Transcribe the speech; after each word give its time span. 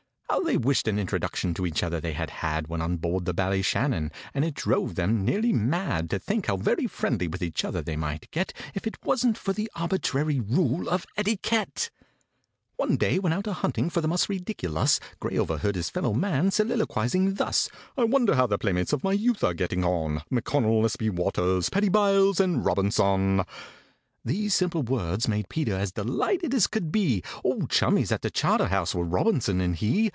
How 0.31 0.39
they 0.39 0.55
wished 0.55 0.87
an 0.87 0.97
introduction 0.97 1.53
to 1.55 1.65
each 1.67 1.83
other 1.83 1.99
they 1.99 2.13
had 2.13 2.29
had 2.29 2.67
When 2.69 2.81
on 2.81 2.95
board 2.95 3.25
the 3.25 3.33
Ballyshannon! 3.33 4.11
And 4.33 4.45
it 4.45 4.53
drove 4.53 4.95
them 4.95 5.25
nearly 5.25 5.51
mad 5.51 6.09
To 6.09 6.19
think 6.19 6.47
how 6.47 6.55
very 6.55 6.87
friendly 6.87 7.27
with 7.27 7.41
each 7.43 7.65
other 7.65 7.81
they 7.81 7.97
might 7.97 8.31
get, 8.31 8.53
If 8.73 8.87
it 8.87 8.97
wasn't 9.03 9.37
for 9.37 9.51
the 9.51 9.69
arbitrary 9.75 10.39
rule 10.39 10.87
of 10.87 11.05
etiquette! 11.17 11.91
One 12.77 12.95
day, 12.95 13.19
when 13.19 13.33
out 13.33 13.45
a 13.45 13.51
hunting 13.51 13.89
for 13.89 13.99
the 13.99 14.07
mus 14.07 14.29
ridiculus, 14.29 15.01
GRAY 15.19 15.37
overheard 15.37 15.75
his 15.75 15.89
fellow 15.89 16.13
man 16.13 16.49
soliloquizing 16.49 17.33
thus: 17.33 17.67
"I 17.97 18.05
wonder 18.05 18.35
how 18.35 18.47
the 18.47 18.57
playmates 18.57 18.93
of 18.93 19.03
my 19.03 19.11
youth 19.11 19.43
are 19.43 19.53
getting 19.53 19.83
on, 19.83 20.21
M'CONNELL, 20.31 20.85
S. 20.85 20.95
B. 20.95 21.09
WALTERS, 21.09 21.67
PADDY 21.69 21.89
BYLES, 21.89 22.39
and 22.39 22.63
ROBINSON?" 22.63 23.43
These 24.23 24.55
simple 24.55 24.81
words 24.83 25.27
made 25.27 25.49
PETER 25.49 25.75
as 25.75 25.91
delighted 25.91 26.53
as 26.53 26.67
could 26.67 26.89
be, 26.89 27.21
Old 27.43 27.69
chummies 27.69 28.13
at 28.13 28.21
the 28.21 28.31
Charterhouse 28.31 28.95
were 28.95 29.03
ROBINSON 29.03 29.59
and 29.59 29.75
he! 29.75 30.09